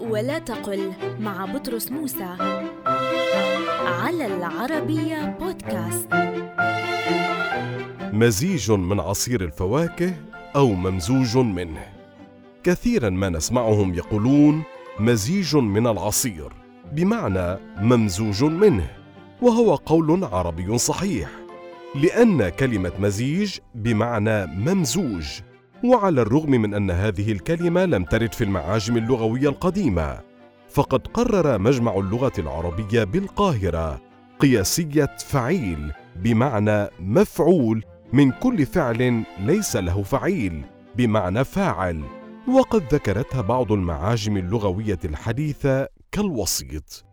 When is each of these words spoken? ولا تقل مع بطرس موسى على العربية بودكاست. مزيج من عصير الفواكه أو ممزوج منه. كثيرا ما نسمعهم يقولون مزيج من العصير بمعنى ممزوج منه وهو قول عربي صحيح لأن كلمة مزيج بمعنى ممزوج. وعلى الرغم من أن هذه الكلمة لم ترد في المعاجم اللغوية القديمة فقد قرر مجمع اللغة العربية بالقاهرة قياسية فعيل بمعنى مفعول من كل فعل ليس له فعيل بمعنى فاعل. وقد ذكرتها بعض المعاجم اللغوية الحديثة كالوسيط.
ولا 0.00 0.38
تقل 0.38 0.92
مع 1.20 1.44
بطرس 1.44 1.92
موسى 1.92 2.36
على 3.86 4.26
العربية 4.26 5.36
بودكاست. 5.40 6.08
مزيج 8.12 8.70
من 8.70 9.00
عصير 9.00 9.44
الفواكه 9.44 10.14
أو 10.56 10.68
ممزوج 10.68 11.36
منه. 11.36 11.86
كثيرا 12.64 13.10
ما 13.10 13.28
نسمعهم 13.28 13.94
يقولون 13.94 14.62
مزيج 15.00 15.56
من 15.56 15.86
العصير 15.86 16.52
بمعنى 16.92 17.58
ممزوج 17.80 18.44
منه 18.44 18.90
وهو 19.42 19.74
قول 19.74 20.24
عربي 20.24 20.78
صحيح 20.78 21.28
لأن 21.94 22.48
كلمة 22.48 22.92
مزيج 22.98 23.58
بمعنى 23.74 24.46
ممزوج. 24.46 25.40
وعلى 25.84 26.22
الرغم 26.22 26.50
من 26.50 26.74
أن 26.74 26.90
هذه 26.90 27.32
الكلمة 27.32 27.84
لم 27.84 28.04
ترد 28.04 28.32
في 28.32 28.44
المعاجم 28.44 28.96
اللغوية 28.96 29.48
القديمة 29.48 30.20
فقد 30.68 31.06
قرر 31.06 31.58
مجمع 31.58 31.94
اللغة 31.94 32.32
العربية 32.38 33.04
بالقاهرة 33.04 34.00
قياسية 34.38 35.16
فعيل 35.18 35.92
بمعنى 36.16 36.88
مفعول 37.00 37.84
من 38.12 38.30
كل 38.30 38.66
فعل 38.66 39.24
ليس 39.38 39.76
له 39.76 40.02
فعيل 40.02 40.62
بمعنى 40.96 41.44
فاعل. 41.44 42.02
وقد 42.48 42.94
ذكرتها 42.94 43.40
بعض 43.40 43.72
المعاجم 43.72 44.36
اللغوية 44.36 44.98
الحديثة 45.04 45.88
كالوسيط. 46.12 47.04